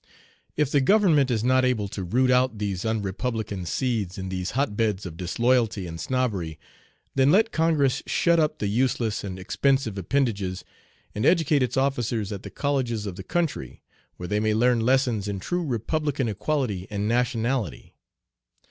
"If 0.57 0.71
the 0.71 0.81
government 0.81 1.29
is 1.29 1.43
not 1.43 1.63
able 1.63 1.87
to 1.89 2.03
root 2.03 2.31
out 2.31 2.57
these 2.57 2.85
unrepublican 2.85 3.67
seeds 3.67 4.17
in 4.17 4.29
these 4.29 4.49
hot 4.57 4.75
beds 4.75 5.05
of 5.05 5.15
disloyalty 5.15 5.85
and 5.85 6.01
snobbery, 6.01 6.57
then 7.13 7.29
let 7.31 7.51
Congress 7.51 8.01
shut 8.07 8.39
up 8.39 8.57
the 8.57 8.65
useless 8.65 9.23
and 9.23 9.37
expensive 9.37 9.95
appendages 9.99 10.63
and 11.13 11.23
educate 11.23 11.61
its 11.61 11.77
officers 11.77 12.31
at 12.31 12.41
the 12.41 12.49
colleges 12.49 13.05
of 13.05 13.15
the 13.15 13.23
country, 13.23 13.83
where 14.17 14.25
they 14.27 14.39
may 14.39 14.55
learn 14.55 14.79
lessons 14.79 15.27
in 15.27 15.39
true 15.39 15.63
republican 15.63 16.27
equality 16.27 16.87
and 16.89 17.07
nationality. 17.07 17.93